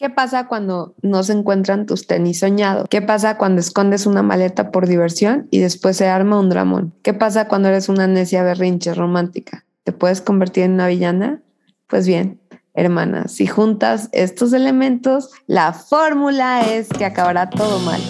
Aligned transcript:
¿Qué 0.00 0.08
pasa 0.08 0.48
cuando 0.48 0.94
no 1.02 1.22
se 1.22 1.34
encuentran 1.34 1.84
tus 1.84 2.06
tenis 2.06 2.38
soñados? 2.38 2.86
¿Qué 2.88 3.02
pasa 3.02 3.36
cuando 3.36 3.60
escondes 3.60 4.06
una 4.06 4.22
maleta 4.22 4.70
por 4.70 4.86
diversión 4.86 5.46
y 5.50 5.58
después 5.58 5.98
se 5.98 6.08
arma 6.08 6.40
un 6.40 6.48
dramón? 6.48 6.94
¿Qué 7.02 7.12
pasa 7.12 7.48
cuando 7.48 7.68
eres 7.68 7.90
una 7.90 8.06
necia 8.06 8.42
berrinche 8.42 8.94
romántica? 8.94 9.66
¿Te 9.84 9.92
puedes 9.92 10.22
convertir 10.22 10.64
en 10.64 10.72
una 10.72 10.86
villana? 10.86 11.42
Pues 11.86 12.06
bien, 12.06 12.40
hermanas, 12.72 13.32
si 13.32 13.46
juntas 13.46 14.08
estos 14.12 14.54
elementos, 14.54 15.32
la 15.46 15.74
fórmula 15.74 16.62
es 16.62 16.88
que 16.88 17.04
acabará 17.04 17.50
todo 17.50 17.78
mal. 17.80 18.00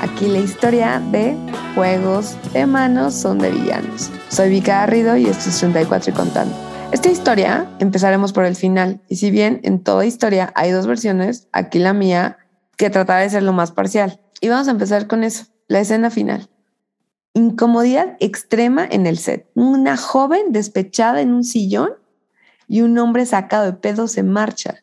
Aquí 0.00 0.26
la 0.26 0.38
historia 0.38 1.02
de 1.12 1.36
Juegos 1.74 2.34
de 2.54 2.64
Manos 2.64 3.12
son 3.12 3.40
de 3.40 3.50
villanos. 3.50 4.10
Soy 4.30 4.48
Vika 4.48 4.86
Garrido 4.86 5.18
y 5.18 5.26
esto 5.26 5.50
es 5.50 5.58
34 5.58 6.12
y 6.12 6.14
contando. 6.14 6.69
Esta 6.92 7.08
historia 7.08 7.70
empezaremos 7.78 8.32
por 8.32 8.44
el 8.44 8.56
final 8.56 9.00
y 9.08 9.16
si 9.16 9.30
bien 9.30 9.60
en 9.62 9.80
toda 9.80 10.04
historia 10.06 10.52
hay 10.56 10.72
dos 10.72 10.88
versiones, 10.88 11.46
aquí 11.52 11.78
la 11.78 11.92
mía 11.92 12.38
que 12.76 12.90
tratará 12.90 13.20
de 13.20 13.30
ser 13.30 13.44
lo 13.44 13.52
más 13.52 13.70
parcial. 13.70 14.20
Y 14.40 14.48
vamos 14.48 14.66
a 14.66 14.72
empezar 14.72 15.06
con 15.06 15.22
eso, 15.22 15.44
la 15.68 15.78
escena 15.78 16.10
final. 16.10 16.48
Incomodidad 17.32 18.16
extrema 18.18 18.84
en 18.90 19.06
el 19.06 19.18
set. 19.18 19.48
Una 19.54 19.96
joven 19.96 20.50
despechada 20.50 21.20
en 21.20 21.32
un 21.32 21.44
sillón 21.44 21.90
y 22.66 22.80
un 22.80 22.98
hombre 22.98 23.24
sacado 23.24 23.66
de 23.66 23.72
pedo 23.74 24.08
se 24.08 24.24
marcha. 24.24 24.82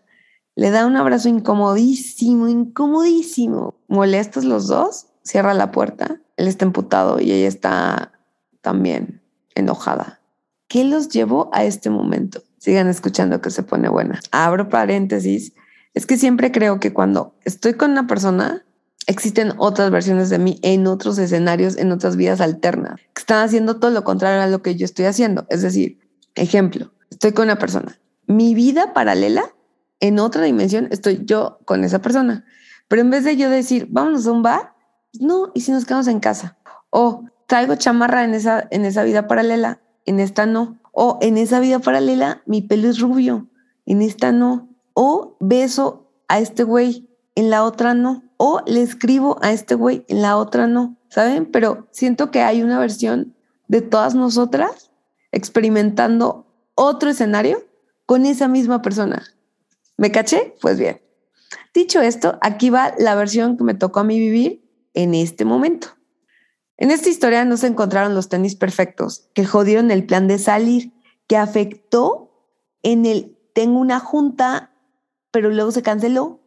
Le 0.56 0.72
da 0.72 0.86
un 0.86 0.96
abrazo 0.96 1.28
incomodísimo, 1.28 2.48
incomodísimo. 2.48 3.76
Molestos 3.90 4.46
los 4.46 4.68
dos, 4.68 5.08
cierra 5.24 5.54
la 5.54 5.72
puerta. 5.72 6.22
Él 6.38 6.48
está 6.48 6.64
emputado 6.64 7.20
y 7.20 7.34
ella 7.34 7.50
está 7.50 8.14
también 8.62 9.22
enojada. 9.56 10.22
¿Qué 10.68 10.84
los 10.84 11.10
llevó 11.10 11.50
a 11.54 11.64
este 11.64 11.90
momento? 11.90 12.44
Sigan 12.58 12.88
escuchando 12.88 13.42
que 13.42 13.52
se 13.52 13.64
pone 13.64 13.88
buena. 13.88 14.20
Abro 14.32 14.70
paréntesis. 14.70 15.54
Es 15.94 16.06
que 16.06 16.18
siempre 16.18 16.52
creo 16.52 16.80
que 16.80 16.94
cuando 16.94 17.36
estoy 17.46 17.74
con 17.76 17.92
una 17.92 18.06
persona, 18.06 18.66
existen 19.08 19.54
otras 19.58 19.90
versiones 19.90 20.30
de 20.30 20.40
mí 20.40 20.60
en 20.62 20.86
otros 20.86 21.18
escenarios, 21.18 21.78
en 21.78 21.92
otras 21.92 22.18
vidas 22.18 22.42
alternas, 22.42 22.96
que 23.14 23.22
están 23.22 23.44
haciendo 23.44 23.80
todo 23.80 23.92
lo 23.92 24.04
contrario 24.04 24.42
a 24.42 24.48
lo 24.48 24.62
que 24.62 24.76
yo 24.76 24.86
estoy 24.86 25.06
haciendo. 25.06 25.48
Es 25.50 25.62
decir, 25.62 26.00
ejemplo, 26.36 26.92
estoy 27.10 27.32
con 27.32 27.46
una 27.46 27.58
persona. 27.58 27.98
Mi 28.28 28.54
vida 28.54 28.94
paralela, 28.94 29.56
en 30.02 30.20
otra 30.20 30.44
dimensión, 30.44 30.90
estoy 30.92 31.22
yo 31.24 31.60
con 31.66 31.86
esa 31.86 32.02
persona. 32.02 32.46
Pero 32.90 33.02
en 33.02 33.10
vez 33.10 33.24
de 33.24 33.38
yo 33.38 33.50
decir, 33.50 33.88
vámonos 33.90 34.28
a 34.28 34.32
un 34.32 34.44
bar, 34.44 34.74
no, 35.20 35.52
y 35.56 35.62
si 35.62 35.72
nos 35.72 35.86
quedamos 35.86 36.08
en 36.08 36.20
casa. 36.20 36.58
O 36.90 37.24
traigo 37.48 37.76
chamarra 37.76 38.26
en 38.26 38.34
esa, 38.34 38.68
en 38.70 38.84
esa 38.84 39.04
vida 39.04 39.28
paralela, 39.28 39.82
en 40.08 40.20
esta 40.20 40.48
no. 40.48 40.80
O 40.92 41.20
en 41.22 41.38
esa 41.38 41.60
vida 41.60 41.78
paralela, 41.78 42.42
mi 42.48 42.64
pelo 42.64 42.90
es 42.90 43.00
rubio, 43.00 43.48
en 43.86 44.02
esta 44.02 44.32
no. 44.32 44.70
O 44.94 45.38
beso 45.40 46.10
a 46.28 46.40
este 46.40 46.64
güey, 46.64 47.08
en 47.36 47.52
la 47.52 47.64
otra 47.64 47.94
no. 47.94 48.24
O 48.38 48.62
le 48.66 48.82
escribo 48.82 49.38
a 49.44 49.52
este 49.52 49.76
güey, 49.76 50.04
en 50.08 50.24
la 50.24 50.38
otra 50.38 50.66
no. 50.66 50.98
¿Saben? 51.10 51.46
Pero 51.46 51.88
siento 51.92 52.32
que 52.32 52.42
hay 52.42 52.64
una 52.64 52.80
versión 52.80 53.36
de 53.68 53.82
todas 53.82 54.16
nosotras 54.16 54.92
experimentando 55.32 56.48
otro 56.74 57.10
escenario 57.10 57.64
con 58.06 58.26
esa 58.26 58.48
misma 58.48 58.82
persona. 58.82 59.24
¿Me 59.98 60.12
caché? 60.12 60.56
Pues 60.62 60.80
bien. 60.80 61.02
Dicho 61.74 62.02
esto, 62.02 62.38
aquí 62.42 62.70
va 62.70 62.94
la 62.98 63.16
versión 63.16 63.58
que 63.58 63.64
me 63.64 63.74
tocó 63.74 64.00
a 64.00 64.04
mí 64.04 64.20
vivir 64.20 64.64
en 64.94 65.14
este 65.14 65.46
momento. 65.46 65.97
En 66.78 66.92
esta 66.92 67.10
historia 67.10 67.44
no 67.44 67.58
se 67.58 67.68
encontraron 67.68 68.14
los 68.14 68.30
tenis 68.30 68.56
perfectos, 68.56 69.30
que 69.34 69.46
jodieron 69.46 69.90
el 69.92 70.06
plan 70.06 70.28
de 70.28 70.38
salir, 70.38 70.94
que 71.28 71.36
afectó 71.38 72.32
en 72.84 73.06
el 73.06 73.38
tengo 73.54 73.80
una 73.80 74.00
junta, 74.00 74.72
pero 75.32 75.50
luego 75.50 75.72
se 75.72 75.82
canceló, 75.82 76.40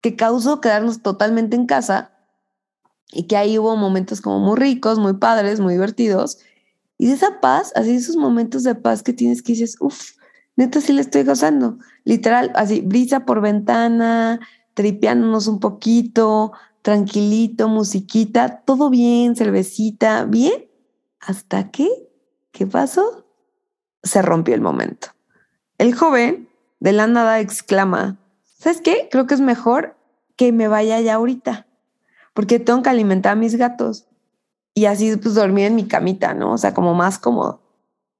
que 0.00 0.16
causó 0.16 0.62
quedarnos 0.62 1.02
totalmente 1.02 1.56
en 1.56 1.66
casa 1.66 2.12
y 3.12 3.24
que 3.24 3.36
ahí 3.36 3.58
hubo 3.58 3.76
momentos 3.76 4.22
como 4.22 4.38
muy 4.38 4.56
ricos, 4.56 4.98
muy 4.98 5.12
padres, 5.14 5.60
muy 5.60 5.74
divertidos. 5.74 6.38
Y 6.96 7.08
de 7.08 7.12
esa 7.12 7.40
paz, 7.40 7.72
así 7.76 7.94
esos 7.94 8.16
momentos 8.16 8.62
de 8.62 8.74
paz 8.74 9.02
que 9.02 9.12
tienes 9.12 9.42
que 9.42 9.52
dices, 9.52 9.76
uff, 9.80 10.12
neta 10.56 10.80
sí 10.80 10.94
le 10.94 11.02
estoy 11.02 11.24
gozando. 11.24 11.76
Literal, 12.04 12.50
así, 12.54 12.80
brisa 12.80 13.26
por 13.26 13.42
ventana, 13.42 14.40
tripeándonos 14.74 15.46
un 15.46 15.60
poquito, 15.60 16.52
tranquilito, 16.82 17.68
musiquita, 17.68 18.62
todo 18.64 18.90
bien, 18.90 19.36
cervecita, 19.36 20.24
bien, 20.24 20.68
hasta 21.20 21.70
que, 21.70 21.88
¿qué 22.50 22.66
pasó? 22.66 23.24
Se 24.02 24.20
rompió 24.20 24.54
el 24.54 24.60
momento. 24.60 25.08
El 25.78 25.94
joven 25.94 26.48
de 26.80 26.92
la 26.92 27.06
nada 27.06 27.40
exclama, 27.40 28.18
¿sabes 28.58 28.80
qué? 28.80 29.08
Creo 29.10 29.26
que 29.26 29.34
es 29.34 29.40
mejor 29.40 29.96
que 30.36 30.52
me 30.52 30.68
vaya 30.68 31.00
ya 31.00 31.14
ahorita, 31.14 31.66
porque 32.34 32.58
tengo 32.58 32.82
que 32.82 32.90
alimentar 32.90 33.32
a 33.32 33.36
mis 33.36 33.56
gatos. 33.56 34.06
Y 34.74 34.86
así 34.86 35.16
pues 35.16 35.34
dormí 35.34 35.64
en 35.64 35.76
mi 35.76 35.86
camita, 35.86 36.34
¿no? 36.34 36.52
O 36.52 36.58
sea, 36.58 36.72
como 36.74 36.94
más 36.94 37.18
cómodo. 37.18 37.62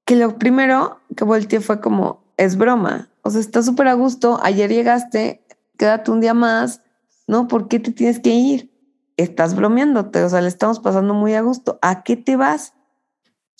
Que 0.05 0.17
lo 0.17 0.39
primero 0.39 1.01
que 1.17 1.25
volteé 1.25 1.61
fue 1.61 1.81
como, 1.81 2.23
es 2.37 2.57
broma. 2.57 3.09
O 3.23 3.31
sea, 3.31 3.41
está 3.41 3.63
súper 3.63 3.89
a 3.89 3.95
gusto. 3.95 4.39
Ayer 4.43 4.71
llegaste, 4.71 5.47
quédate 5.79 6.11
un 6.11 6.21
día 6.21 6.35
más, 6.35 6.82
¿no? 7.27 7.49
¿Por 7.49 7.69
qué 7.69 7.81
te 7.81 7.93
tienes 7.93 8.21
que 8.21 8.31
ir? 8.31 8.71
Estás 9.17 9.55
bromeándote, 9.55 10.23
o 10.25 10.29
sea, 10.29 10.41
le 10.41 10.49
estamos 10.49 10.81
pasando 10.81 11.15
muy 11.15 11.35
a 11.35 11.43
gusto. 11.43 11.79
¿A 11.83 12.03
qué 12.03 12.17
te 12.17 12.37
vas? 12.37 12.75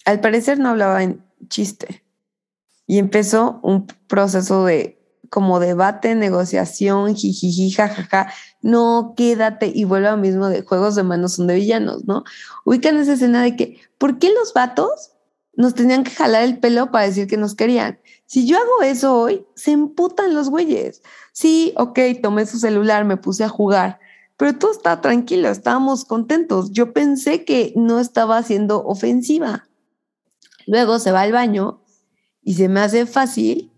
Al 0.05 0.21
parecer 0.21 0.59
no 0.59 0.71
hablaba 0.71 1.03
en 1.03 1.25
chiste. 1.49 2.05
Y 2.87 2.99
empezó 2.99 3.61
un 3.63 3.87
proceso 3.87 4.65
de 4.65 4.99
como 5.33 5.61
debate, 5.61 6.15
negociación, 6.15 7.17
jijiji, 7.17 7.71
jajaja, 7.71 8.31
no, 8.61 9.15
quédate 9.17 9.73
y 9.75 9.85
vuelva 9.85 10.15
mismo 10.15 10.49
de 10.49 10.61
juegos 10.61 10.95
de 10.95 11.05
manos 11.05 11.37
son 11.37 11.47
de 11.47 11.55
villanos, 11.55 12.05
¿no? 12.05 12.25
Ubican 12.67 12.99
esa 12.99 13.15
escena 13.15 13.43
de 13.43 13.57
que, 13.57 13.81
¿por 13.97 14.19
qué 14.19 14.31
los 14.31 14.53
vatos 14.53 15.13
nos 15.55 15.75
tenían 15.75 16.05
que 16.05 16.11
jalar 16.11 16.43
el 16.43 16.59
pelo 16.59 16.91
para 16.91 17.07
decir 17.07 17.29
que 17.29 17.39
nos 17.39 17.55
querían? 17.55 17.99
Si 18.33 18.47
yo 18.47 18.57
hago 18.57 18.81
eso 18.83 19.15
hoy, 19.15 19.47
se 19.55 19.73
emputan 19.73 20.35
los 20.35 20.49
güeyes. 20.49 21.03
Sí, 21.35 21.75
ok, 21.77 21.99
tomé 22.23 22.47
su 22.47 22.59
celular, 22.59 23.05
me 23.05 23.19
puse 23.19 23.45
a 23.45 23.51
jugar, 23.51 24.01
pero 24.39 24.57
todo 24.57 24.73
estaba 24.73 25.03
tranquilo, 25.03 25.51
estábamos 25.51 26.07
contentos. 26.07 26.73
Yo 26.73 26.95
pensé 26.95 27.45
que 27.45 27.75
no 27.77 28.01
estaba 28.01 28.43
siendo 28.43 28.87
ofensiva. 28.87 29.69
Luego 30.67 30.99
se 30.99 31.13
va 31.13 31.21
al 31.21 31.33
baño 31.33 31.83
y 32.41 32.55
se 32.55 32.71
me 32.71 32.81
hace 32.81 33.05
fácil 33.05 33.71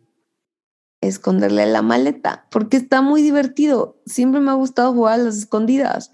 esconderle 1.00 1.66
la 1.66 1.82
maleta, 1.82 2.46
porque 2.52 2.76
está 2.76 3.02
muy 3.02 3.22
divertido. 3.22 4.00
Siempre 4.06 4.40
me 4.40 4.52
ha 4.52 4.54
gustado 4.54 4.92
jugar 4.92 5.14
a 5.14 5.24
las 5.24 5.36
escondidas. 5.36 6.12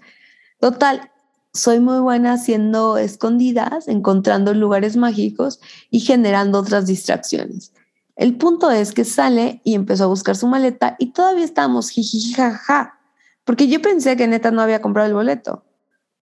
Total, 0.59 1.11
soy 1.53 1.79
muy 1.79 1.99
buena 1.99 2.33
haciendo 2.33 2.97
escondidas, 2.97 3.87
encontrando 3.87 4.55
lugares 4.55 4.97
mágicos 4.97 5.59
y 5.91 5.99
generando 5.99 6.57
otras 6.57 6.87
distracciones. 6.87 7.71
El 8.15 8.37
punto 8.37 8.71
es 8.71 8.93
que 8.93 9.05
sale 9.05 9.61
y 9.63 9.75
empezó 9.75 10.05
a 10.05 10.07
buscar 10.07 10.35
su 10.35 10.47
maleta 10.47 10.95
y 10.99 11.13
todavía 11.13 11.45
estábamos 11.45 11.89
jiji 11.89 12.33
jaja, 12.33 12.99
porque 13.43 13.67
yo 13.67 13.81
pensé 13.81 14.15
que 14.17 14.27
neta 14.27 14.51
no 14.51 14.61
había 14.61 14.81
comprado 14.81 15.07
el 15.07 15.13
boleto. 15.13 15.63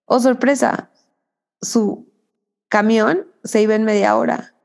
Oh, 0.05 0.19
sorpresa, 0.19 0.91
su 1.61 2.07
camión 2.69 3.27
se 3.43 3.61
iba 3.61 3.75
en 3.75 3.83
media 3.83 4.15
hora. 4.15 4.55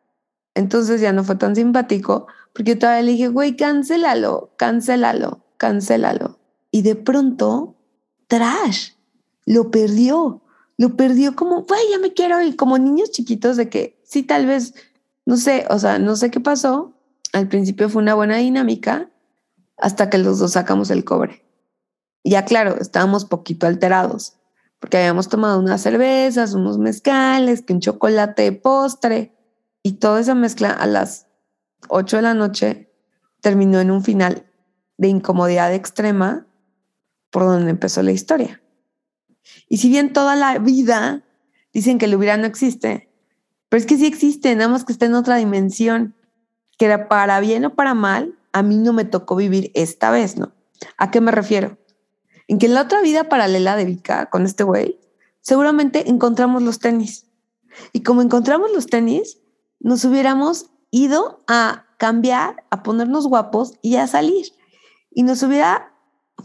Entonces 0.55 1.01
ya 1.01 1.13
no 1.13 1.25
fue 1.25 1.37
tan 1.37 1.57
simpático, 1.57 2.27
porque 2.53 2.77
todavía 2.77 3.03
le 3.03 3.13
dije, 3.13 3.29
güey, 3.29 3.57
cancélalo, 3.57 4.55
cancélalo, 4.57 5.45
cancélalo. 5.57 6.39
Y 6.71 6.83
de 6.83 6.95
pronto, 6.95 7.77
trash, 8.29 8.93
lo 9.45 9.71
perdió. 9.71 10.41
Lo 10.77 10.97
perdió 10.97 11.37
como, 11.37 11.63
güey, 11.63 11.81
ya 11.91 11.99
me 11.99 12.13
quiero 12.13 12.41
ir, 12.41 12.57
como 12.57 12.79
niños 12.79 13.11
chiquitos 13.11 13.57
de 13.57 13.69
que 13.69 14.01
sí, 14.05 14.23
tal 14.23 14.47
vez, 14.47 14.75
no 15.25 15.37
sé, 15.37 15.67
o 15.71 15.79
sea, 15.79 15.99
no 15.99 16.17
sé 16.17 16.31
qué 16.31 16.41
pasó, 16.41 16.94
al 17.33 17.49
principio 17.49 17.89
fue 17.89 18.03
una 18.03 18.15
buena 18.15 18.37
dinámica 18.37 19.11
hasta 19.77 20.11
que 20.11 20.19
los 20.19 20.39
dos 20.39 20.53
sacamos 20.53 20.91
el 20.91 21.05
cobre. 21.05 21.45
Ya 22.23 22.45
claro, 22.45 22.77
estábamos 22.81 23.25
poquito 23.25 23.67
alterados 23.67 24.37
porque 24.85 24.99
habíamos 24.99 25.31
tomado 25.31 25.59
unas 25.59 25.81
cervezas, 25.81 26.53
unos 26.53 26.77
mezcales, 26.77 27.63
que 27.63 27.73
un 27.73 27.81
chocolate 27.81 28.43
de 28.43 28.53
postre 28.53 29.35
y 29.83 29.93
toda 29.93 30.21
esa 30.21 30.35
mezcla 30.35 30.71
a 30.71 30.87
las 30.87 31.27
8 31.89 32.17
de 32.17 32.23
la 32.23 32.35
noche 32.35 32.93
terminó 33.41 33.81
en 33.81 33.91
un 33.91 34.03
final 34.05 34.45
de 34.99 35.09
incomodidad 35.09 35.73
extrema 35.73 36.47
por 37.31 37.45
donde 37.45 37.71
empezó 37.71 38.03
la 38.03 38.13
historia. 38.13 38.63
Y 39.69 39.79
si 39.79 39.89
bien 39.89 40.13
toda 40.13 40.37
la 40.37 40.59
vida 40.59 41.25
dicen 41.73 41.99
que 41.99 42.05
el 42.05 42.15
hubiera 42.15 42.37
no 42.37 42.47
existe, 42.47 43.11
pero 43.69 43.81
es 43.81 43.87
que 43.87 43.97
sí 43.97 44.07
existe, 44.07 44.55
nada 44.55 44.69
más 44.69 44.85
que 44.85 44.93
está 44.93 45.07
en 45.07 45.15
otra 45.15 45.37
dimensión 45.37 46.15
que 46.79 46.99
para 46.99 47.41
bien 47.41 47.65
o 47.65 47.75
para 47.75 47.95
mal, 47.95 48.39
a 48.53 48.63
mí 48.63 48.77
no 48.77 48.93
me 48.93 49.05
tocó 49.05 49.37
vivir 49.37 49.71
esta 49.75 50.11
vez, 50.11 50.37
¿no? 50.37 50.53
¿A 50.97 51.11
qué 51.11 51.21
me 51.21 51.31
refiero? 51.31 51.79
En 52.49 52.59
que 52.59 52.67
en 52.67 52.75
la 52.75 52.83
otra 52.83 53.01
vida 53.01 53.29
paralela 53.29 53.77
de 53.77 53.85
Vika 53.85 54.27
con 54.27 54.45
este 54.45 54.65
güey, 54.65 55.01
seguramente 55.41 56.09
encontramos 56.09 56.63
los 56.63 56.79
tenis. 56.79 57.27
Y 57.93 58.03
como 58.03 58.23
encontramos 58.23 58.71
los 58.73 58.87
tenis, 58.87 59.39
nos 59.81 60.05
hubiéramos 60.05 60.71
ido 60.91 61.43
a 61.47 61.87
cambiar, 61.99 62.65
a 62.71 62.83
ponernos 62.83 63.27
guapos 63.27 63.75
y 63.83 63.97
a 63.97 64.07
salir. 64.07 64.47
Y 65.11 65.23
nos 65.23 65.43
hubiera 65.43 65.93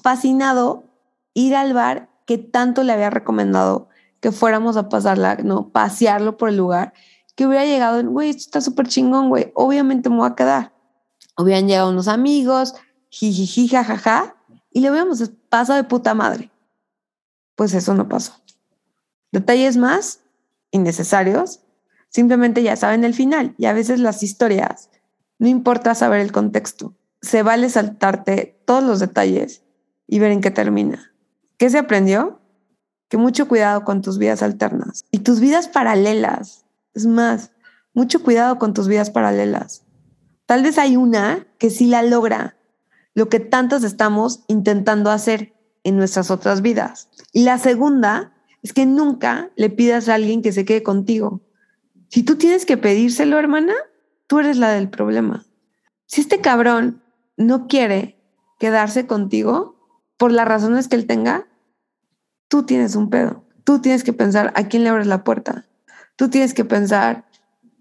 fascinado 0.02 0.84
ir 1.34 1.56
al 1.56 1.74
bar 1.74 2.10
que 2.26 2.38
tanto 2.38 2.84
le 2.84 2.94
había 2.94 3.10
recomendado 3.10 3.90
que 4.20 4.32
fuéramos 4.32 4.78
a 4.78 4.90
pasarla, 4.90 5.36
no, 5.44 5.70
pasearlo 5.70 6.38
por 6.38 6.50
el 6.50 6.58
lugar, 6.58 6.94
que 7.40 7.48
hubiera 7.48 7.64
llegado, 7.64 8.04
güey, 8.04 8.32
esto 8.32 8.42
está 8.42 8.60
súper 8.60 8.90
chingón, 8.90 9.30
güey, 9.30 9.54
obviamente 9.56 10.10
me 10.10 10.18
voy 10.18 10.30
a 10.30 10.36
quedar. 10.36 10.74
Hubieran 11.38 11.70
llegado 11.70 11.90
unos 11.90 12.10
amigos, 12.10 12.76
jijiji, 13.08 13.70
jajaja, 13.70 14.36
y 14.74 14.82
le 14.82 14.92
hubiéramos 14.92 15.24
pasado 15.48 15.78
de 15.78 15.86
puta 15.86 16.14
madre. 16.14 16.52
Pues 17.56 17.74
eso 17.74 17.94
no 17.94 18.10
pasó. 18.10 18.34
Detalles 19.32 19.78
más 19.78 20.20
innecesarios, 20.72 21.62
simplemente 22.10 22.62
ya 22.62 22.76
saben 22.76 23.06
el 23.06 23.14
final, 23.14 23.56
y 23.58 23.68
a 23.68 23.74
veces 23.74 24.02
las 24.02 24.22
historias, 24.22 24.90
no 25.38 25.48
importa 25.48 25.96
saber 25.96 26.20
el 26.20 26.34
contexto, 26.34 26.94
se 27.22 27.42
vale 27.42 27.70
saltarte 27.70 28.62
todos 28.66 28.84
los 28.84 29.00
detalles 29.00 29.64
y 30.08 30.20
ver 30.20 30.34
en 30.34 30.42
qué 30.42 30.52
termina. 30.52 31.14
¿Qué 31.56 31.70
se 31.70 31.78
aprendió? 31.78 32.42
Que 33.08 33.16
mucho 33.16 33.48
cuidado 33.48 33.86
con 33.86 34.02
tus 34.02 34.18
vidas 34.18 34.44
alternas 34.44 35.06
y 35.10 35.20
tus 35.20 35.40
vidas 35.40 35.70
paralelas. 35.70 36.66
Es 37.00 37.06
más, 37.06 37.52
mucho 37.94 38.22
cuidado 38.22 38.60
con 38.60 38.74
tus 38.74 38.90
vidas 38.90 39.10
paralelas. 39.10 39.86
Tal 40.46 40.64
vez 40.64 40.78
hay 40.78 40.98
una 40.98 41.48
que 41.58 41.70
sí 41.70 41.86
la 41.86 42.04
logra, 42.04 42.58
lo 43.14 43.30
que 43.30 43.40
tantas 43.40 43.86
estamos 43.86 44.44
intentando 44.50 45.10
hacer 45.10 45.54
en 45.86 45.96
nuestras 45.96 46.30
otras 46.30 46.62
vidas. 46.62 47.10
Y 47.32 47.44
la 47.44 47.58
segunda 47.58 48.34
es 48.64 48.74
que 48.74 48.86
nunca 48.86 49.50
le 49.56 49.70
pidas 49.70 50.10
a 50.10 50.16
alguien 50.16 50.42
que 50.42 50.52
se 50.52 50.66
quede 50.66 50.84
contigo. 50.84 51.40
Si 52.10 52.24
tú 52.24 52.36
tienes 52.36 52.66
que 52.66 52.76
pedírselo, 52.76 53.40
hermana, 53.40 53.76
tú 54.28 54.40
eres 54.40 54.58
la 54.58 54.72
del 54.72 54.90
problema. 54.90 55.46
Si 56.06 56.20
este 56.20 56.42
cabrón 56.42 57.02
no 57.38 57.68
quiere 57.68 58.20
quedarse 58.60 59.08
contigo 59.08 59.78
por 60.18 60.34
las 60.34 60.50
razones 60.50 60.90
que 60.90 60.98
él 60.98 61.08
tenga, 61.08 61.48
tú 62.50 62.64
tienes 62.64 62.98
un 62.98 63.10
pedo. 63.10 63.46
Tú 63.64 63.80
tienes 63.80 64.04
que 64.04 64.12
pensar 64.12 64.52
a 64.58 64.68
quién 64.68 64.84
le 64.84 64.90
abres 64.90 65.08
la 65.08 65.24
puerta. 65.24 65.69
Tú 66.20 66.28
tienes 66.28 66.54
que 66.54 66.66
pensar, 66.66 67.24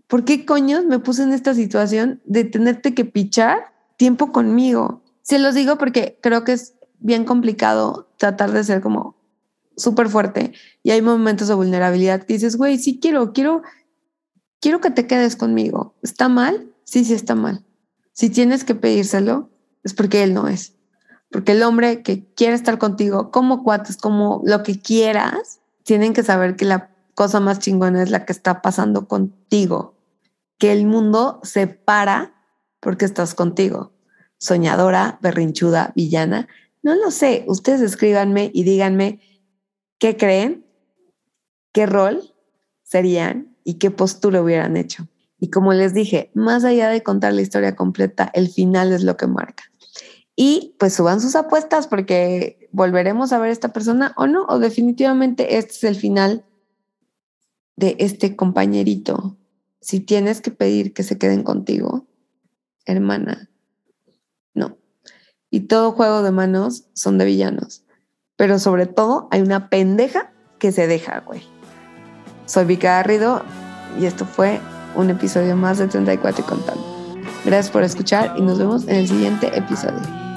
¿por 0.07 0.25
qué 0.25 0.47
coños 0.47 0.85
me 0.85 1.01
puse 1.01 1.25
en 1.25 1.33
esta 1.33 1.55
situación 1.55 2.23
de 2.25 2.45
tenerte 2.45 2.95
que 2.95 3.05
pichar 3.05 3.75
tiempo 3.97 4.31
conmigo? 4.31 5.03
Se 5.23 5.41
los 5.41 5.57
digo 5.57 5.77
porque 5.77 6.21
creo 6.23 6.45
que 6.45 6.53
es 6.53 6.75
bien 7.01 7.25
complicado 7.25 8.09
tratar 8.17 8.53
de 8.53 8.63
ser 8.63 8.81
como 8.81 9.17
súper 9.77 10.09
fuerte 10.09 10.53
y 10.85 10.93
hay 10.93 11.03
momentos 11.03 11.49
de 11.49 11.55
vulnerabilidad 11.55 12.23
que 12.23 12.35
dices, 12.35 12.55
güey, 12.55 12.79
sí 12.79 13.01
quiero, 13.03 13.33
quiero, 13.33 13.63
quiero 14.61 14.81
que 14.81 14.93
te 14.93 15.09
quedes 15.09 15.35
conmigo. 15.35 15.97
¿Está 16.03 16.29
mal? 16.29 16.73
Sí, 16.85 17.05
sí 17.05 17.15
está 17.15 17.35
mal. 17.35 17.65
Si 18.13 18.31
tienes 18.31 18.63
que 18.63 18.77
pedírselo, 18.77 19.51
es 19.83 19.95
porque 19.95 20.23
él 20.23 20.33
no 20.33 20.47
es. 20.47 20.77
Porque 21.33 21.51
el 21.51 21.63
hombre 21.65 22.05
que 22.05 22.25
quiere 22.37 22.55
estar 22.55 22.79
contigo 22.79 23.33
como 23.33 23.65
cuates, 23.65 23.97
como 23.97 24.43
lo 24.45 24.63
que 24.63 24.81
quieras, 24.81 25.59
tienen 25.83 26.13
que 26.13 26.23
saber 26.23 26.55
que 26.55 26.67
la 26.67 26.95
cosa 27.19 27.41
más 27.41 27.59
chingona 27.59 28.01
es 28.01 28.11
la 28.11 28.25
que 28.25 28.33
está 28.33 28.63
pasando 28.63 29.09
contigo. 29.09 29.97
Que 30.57 30.71
el 30.71 30.87
mundo 30.87 31.41
se 31.43 31.67
para 31.67 32.45
porque 32.79 33.07
estás 33.07 33.35
contigo. 33.35 33.93
Soñadora, 34.39 35.19
berrinchuda, 35.21 35.93
villana. 35.97 36.47
No 36.81 36.95
lo 36.95 37.11
sé. 37.11 37.45
Ustedes 37.49 37.81
escríbanme 37.81 38.53
y 38.55 38.63
díganme 38.63 39.19
qué 39.99 40.17
creen, 40.17 40.65
qué 41.73 41.87
rol 41.87 42.23
serían 42.85 43.57
y 43.65 43.81
qué 43.81 43.91
postura 43.91 44.41
hubieran 44.41 44.77
hecho. 44.77 45.09
Y 45.41 45.51
como 45.51 45.73
les 45.73 45.95
dije, 45.95 46.31
más 46.35 46.63
allá 46.63 46.89
de 46.89 47.03
contar 47.03 47.33
la 47.33 47.43
historia 47.43 47.75
completa, 47.75 48.31
el 48.33 48.49
final 48.49 48.93
es 48.93 49.03
lo 49.03 49.17
que 49.17 49.27
marca. 49.27 49.65
Y 50.37 50.77
pues 50.79 50.95
suban 50.95 51.21
sus 51.21 51.35
apuestas 51.35 51.89
porque 51.89 52.69
volveremos 52.71 53.33
a 53.33 53.41
ver 53.41 53.51
a 53.51 53.53
esta 53.55 53.73
persona 53.73 54.15
o 54.17 54.29
no, 54.29 54.47
o 54.49 54.61
definitivamente 54.61 55.59
este 55.59 55.73
es 55.73 55.83
el 55.83 55.97
final 55.97 56.45
de 57.79 57.95
este 58.01 58.35
compañerito. 58.35 59.37
Si 59.81 60.01
tienes 60.01 60.41
que 60.41 60.51
pedir 60.51 60.93
que 60.93 61.05
se 61.05 61.17
queden 61.17 61.45
contigo, 61.45 62.07
hermana, 62.85 63.49
no. 64.53 64.77
Y 65.49 65.61
todo 65.61 65.93
juego 65.93 66.23
de 66.23 66.33
manos 66.33 66.87
son 66.95 67.19
de 67.19 67.25
villanos. 67.25 67.85
Pero 68.37 68.59
sobre 68.59 68.87
todo 68.87 69.29
hay 69.31 69.43
una 69.43 69.71
pendeja 69.71 70.33
que 70.59 70.73
se 70.73 70.89
deja, 70.89 71.21
güey. 71.21 71.43
Soy 72.47 72.65
Vika 72.65 72.97
Garrido 72.97 73.43
y 74.01 74.07
esto 74.07 74.27
fue 74.27 74.61
un 74.97 75.11
episodio 75.11 75.55
más 75.55 75.79
de 75.79 75.87
34 75.87 76.45
y 76.45 76.49
contando. 76.49 76.85
Gracias 77.45 77.71
por 77.71 77.85
escuchar 77.85 78.35
y 78.37 78.43
nos 78.43 78.59
vemos 78.59 78.89
en 78.89 78.97
el 78.97 79.09
siguiente 79.09 79.57
episodio. 79.57 80.28